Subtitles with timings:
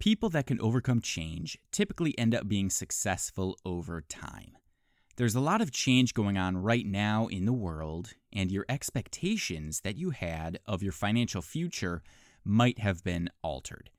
[0.00, 4.56] People that can overcome change typically end up being successful over time.
[5.16, 9.82] There's a lot of change going on right now in the world, and your expectations
[9.82, 12.02] that you had of your financial future
[12.46, 13.90] might have been altered.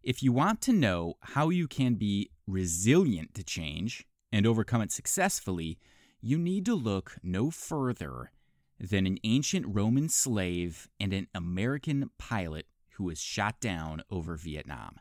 [0.00, 4.92] If you want to know how you can be resilient to change and overcome it
[4.92, 5.76] successfully,
[6.20, 8.30] you need to look no further
[8.78, 15.00] than an ancient Roman slave and an American pilot who was shot down over Vietnam.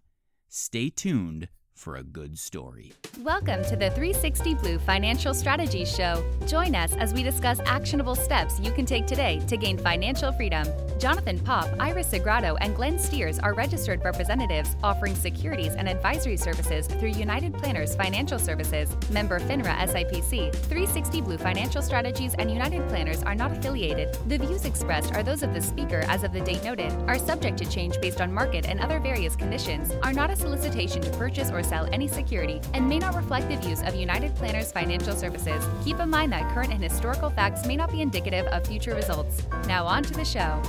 [0.53, 1.47] Stay tuned
[1.81, 2.93] for a good story.
[3.21, 6.23] Welcome to the 360 Blue Financial Strategies Show.
[6.45, 10.67] Join us as we discuss actionable steps you can take today to gain financial freedom.
[10.99, 16.85] Jonathan Pop, Iris Sagrado, and Glenn Steers are registered representatives offering securities and advisory services
[16.85, 20.53] through United Planners Financial Services, member FINRA SIPC.
[20.53, 24.15] 360 Blue Financial Strategies and United Planners are not affiliated.
[24.27, 27.57] The views expressed are those of the speaker as of the date noted, are subject
[27.57, 31.49] to change based on market and other various conditions, are not a solicitation to purchase
[31.49, 35.65] or sell any security and may not reflect the views of United Planners Financial Services.
[35.85, 39.43] Keep in mind that current and historical facts may not be indicative of future results.
[39.67, 40.61] Now, on to the show.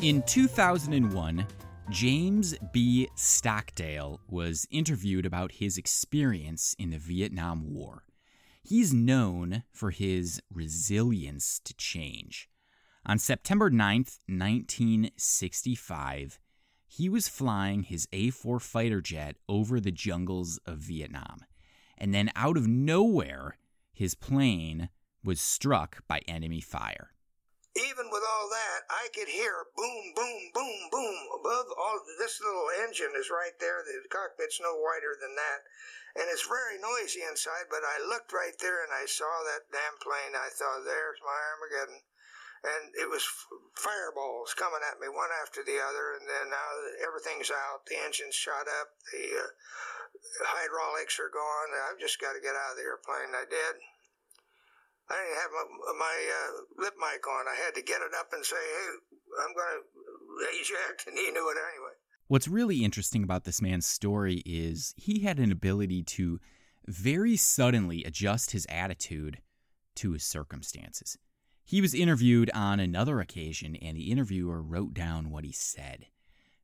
[0.00, 1.44] In 2001,
[1.90, 3.08] James B.
[3.16, 8.04] Stockdale was interviewed about his experience in the Vietnam War.
[8.62, 12.48] He's known for his resilience to change.
[13.04, 16.38] On September 9th, 1965,
[16.88, 21.44] he was flying his A 4 fighter jet over the jungles of Vietnam.
[21.98, 23.58] And then, out of nowhere,
[23.92, 24.88] his plane
[25.22, 27.12] was struck by enemy fire.
[27.76, 32.00] Even with all that, I could hear boom, boom, boom, boom above all.
[32.18, 33.84] This little engine is right there.
[33.84, 35.60] The cockpit's no wider than that.
[36.16, 39.98] And it's very noisy inside, but I looked right there and I saw that damn
[40.00, 40.34] plane.
[40.34, 42.00] I thought, there's my Armageddon
[42.64, 43.22] and it was
[43.78, 46.68] fireballs coming at me one after the other and then now
[47.06, 49.50] everything's out the engine's shot up the uh,
[50.42, 53.74] hydraulics are gone i've just got to get out of the airplane i did.
[55.08, 56.50] I didn't have my, my uh,
[56.82, 58.90] lip mic on i had to get it up and say hey
[59.46, 59.86] i'm going to
[60.58, 61.94] eject and he knew it anyway.
[62.28, 66.40] What's really interesting about this man's story is he had an ability to
[66.86, 69.38] very suddenly adjust his attitude
[69.96, 71.16] to his circumstances
[71.68, 76.06] he was interviewed on another occasion, and the interviewer wrote down what he said.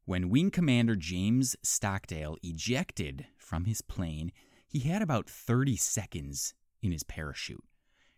[0.07, 4.33] When Wing Commander James Stockdale ejected from his plane,
[4.67, 7.63] he had about 30 seconds in his parachute.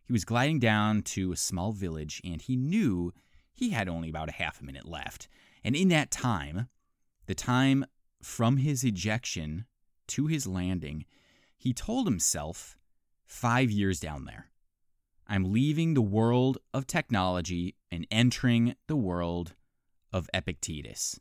[0.05, 3.13] He was gliding down to a small village, and he knew
[3.53, 5.27] he had only about a half a minute left.
[5.65, 6.69] And in that time,
[7.27, 7.85] the time
[8.23, 9.67] from his ejection
[10.07, 11.05] to his landing,
[11.57, 12.79] he told himself
[13.27, 14.51] five years down there.
[15.29, 19.55] I'm leaving the world of technology and entering the world
[20.13, 21.19] of Epictetus.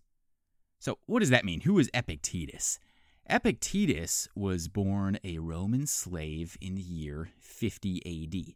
[0.79, 1.61] So, what does that mean?
[1.61, 2.79] Who is Epictetus?
[3.27, 8.55] Epictetus was born a Roman slave in the year 50 AD.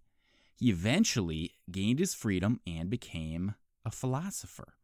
[0.55, 4.75] He eventually gained his freedom and became a philosopher.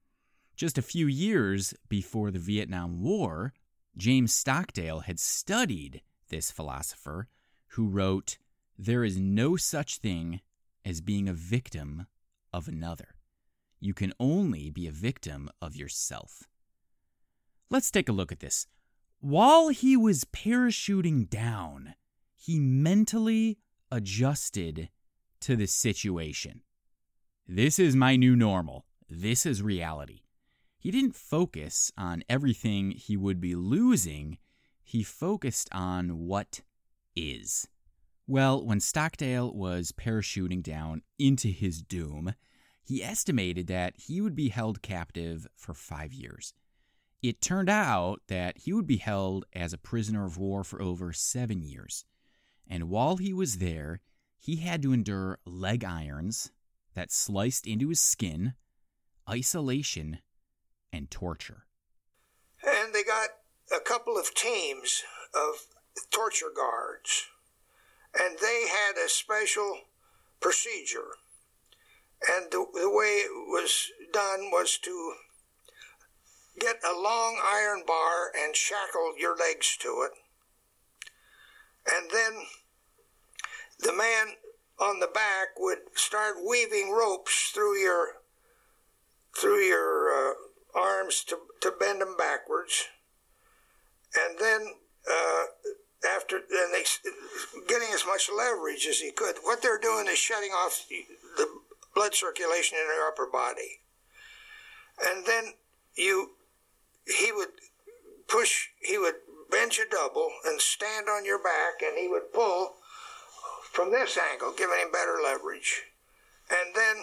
[0.56, 3.54] Just a few years before the Vietnam War,
[3.96, 7.28] James Stockdale had studied this philosopher
[7.70, 8.38] who wrote,
[8.80, 10.42] There is no such thing
[10.86, 12.06] as being a victim
[12.54, 13.16] of another.
[13.80, 16.44] You can only be a victim of yourself.
[17.70, 18.68] Let's take a look at this.
[19.20, 21.96] While he was parachuting down,
[22.36, 23.58] he mentally
[23.92, 24.90] adjusted
[25.42, 26.62] to the situation.
[27.48, 28.86] This is my new normal.
[29.10, 30.22] This is reality.
[30.78, 34.38] He didn't focus on everything he would be losing,
[34.84, 36.62] he focused on what
[37.16, 37.68] is.
[38.28, 42.34] Well, when Stockdale was parachuting down into his doom,
[42.84, 46.54] he estimated that he would be held captive for five years.
[47.22, 51.14] It turned out that he would be held as a prisoner of war for over
[51.14, 52.06] seven years.
[52.68, 54.02] And while he was there,
[54.40, 56.52] he had to endure leg irons
[56.96, 58.54] that sliced into his skin,
[59.30, 60.20] isolation,
[60.92, 61.66] and torture.
[62.66, 63.30] And they got
[63.76, 65.04] a couple of teams
[65.34, 65.68] of
[66.12, 67.28] torture guards
[68.20, 69.82] and they had a special
[70.40, 71.18] procedure.
[72.34, 75.14] And the, the way it was done was to
[76.60, 80.12] get a long iron bar and shackle your legs to it.
[81.94, 82.46] And then
[83.80, 84.36] the man
[84.80, 88.08] on the back would start weaving ropes through your
[89.38, 90.34] through your uh,
[90.80, 92.86] arms to, to bend them backwards.
[94.16, 94.62] And then
[95.12, 95.44] uh,
[96.16, 96.84] after and they
[97.68, 99.36] getting as much leverage as he could.
[99.44, 101.48] What they're doing is shutting off the
[101.94, 103.82] blood circulation in your upper body,
[105.06, 105.54] and then
[105.96, 106.32] you
[107.06, 107.50] he would
[108.28, 109.16] push, he would
[109.52, 112.76] bench a double and stand on your back, and he would pull
[113.72, 115.84] from this angle, giving him better leverage.
[116.50, 116.96] And then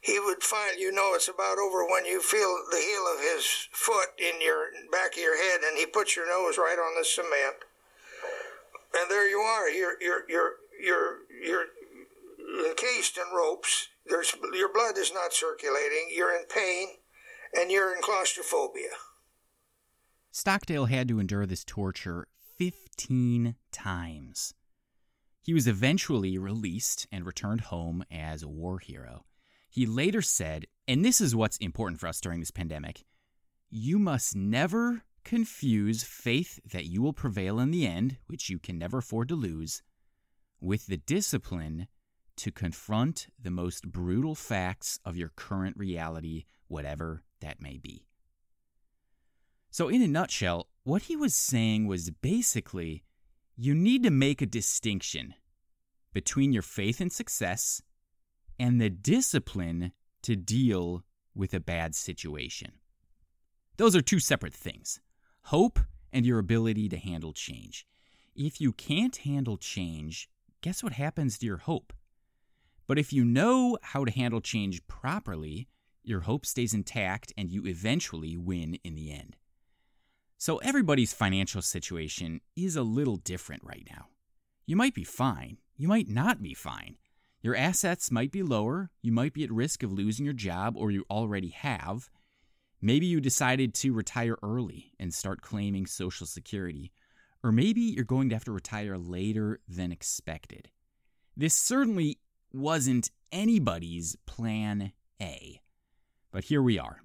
[0.00, 3.68] he would find, you know, it's about over when you feel the heel of his
[3.72, 7.04] foot in your back of your head, and he puts your nose right on the
[7.04, 7.67] cement.
[9.08, 9.68] There you are.
[9.68, 10.52] You're you're you're
[10.82, 11.64] you're you're
[12.68, 13.88] encased in ropes.
[14.06, 16.08] There's your blood is not circulating.
[16.14, 16.88] You're in pain,
[17.54, 18.90] and you're in claustrophobia.
[20.30, 22.28] Stockdale had to endure this torture
[22.58, 24.54] 15 times.
[25.42, 29.24] He was eventually released and returned home as a war hero.
[29.70, 33.04] He later said, and this is what's important for us during this pandemic
[33.70, 38.78] you must never confuse faith that you will prevail in the end, which you can
[38.78, 39.82] never afford to lose,
[40.60, 41.88] with the discipline
[42.36, 48.06] to confront the most brutal facts of your current reality, whatever that may be.
[49.70, 53.04] So, in a nutshell, what he was saying was basically
[53.56, 55.34] you need to make a distinction
[56.12, 57.82] between your faith in success
[58.58, 59.92] and the discipline
[60.22, 61.04] to deal
[61.34, 62.72] with a bad situation.
[63.76, 65.00] Those are two separate things
[65.42, 65.78] hope
[66.12, 67.86] and your ability to handle change.
[68.34, 70.28] If you can't handle change,
[70.60, 71.92] guess what happens to your hope?
[72.86, 75.68] But if you know how to handle change properly,
[76.02, 79.36] your hope stays intact and you eventually win in the end.
[80.38, 84.06] So, everybody's financial situation is a little different right now.
[84.66, 86.96] You might be fine, you might not be fine.
[87.42, 90.90] Your assets might be lower, you might be at risk of losing your job, or
[90.90, 92.08] you already have.
[92.80, 96.92] Maybe you decided to retire early and start claiming Social Security,
[97.42, 100.68] or maybe you're going to have to retire later than expected.
[101.36, 102.18] This certainly
[102.52, 105.60] wasn't anybody's plan A,
[106.30, 107.00] but here we are,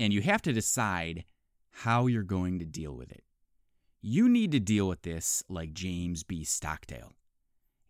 [0.00, 1.24] and you have to decide
[1.70, 3.22] how you're going to deal with it.
[4.00, 6.42] You need to deal with this like James B.
[6.44, 7.12] Stockdale.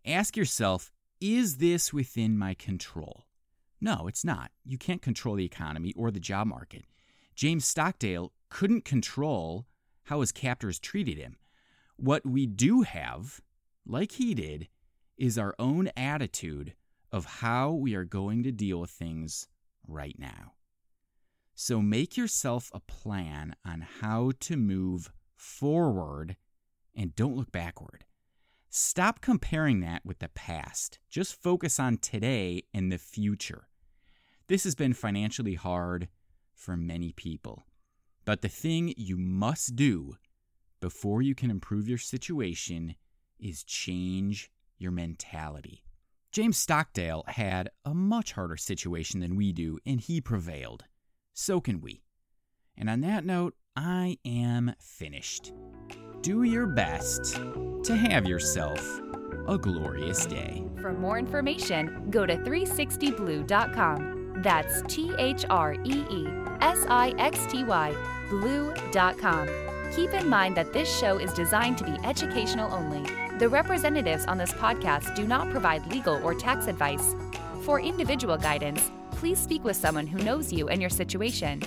[0.05, 0.91] Ask yourself
[1.21, 3.25] is this within my control?
[3.81, 4.51] No, it's not.
[4.65, 6.85] You can't control the economy or the job market.
[7.39, 9.65] James Stockdale couldn't control
[10.03, 11.37] how his captors treated him.
[11.95, 13.39] What we do have,
[13.85, 14.67] like he did,
[15.17, 16.73] is our own attitude
[17.13, 19.47] of how we are going to deal with things
[19.87, 20.55] right now.
[21.55, 26.35] So make yourself a plan on how to move forward
[26.93, 28.03] and don't look backward.
[28.69, 30.99] Stop comparing that with the past.
[31.09, 33.69] Just focus on today and the future.
[34.47, 36.09] This has been financially hard
[36.59, 37.65] for many people.
[38.25, 40.17] But the thing you must do
[40.79, 42.95] before you can improve your situation
[43.39, 45.83] is change your mentality.
[46.31, 50.85] James Stockdale had a much harder situation than we do, and he prevailed.
[51.33, 52.03] So can we.
[52.77, 55.53] And on that note, I am finished
[56.21, 57.35] do your best
[57.83, 59.01] to have yourself
[59.47, 60.63] a glorious day.
[60.81, 64.18] For more information, go to 360blue.com.
[64.41, 66.27] That's T H R E E
[66.61, 67.95] S I X T Y,
[68.29, 69.49] blue.com.
[69.95, 73.03] Keep in mind that this show is designed to be educational only.
[73.37, 77.15] The representatives on this podcast do not provide legal or tax advice.
[77.63, 81.61] For individual guidance, please speak with someone who knows you and your situation.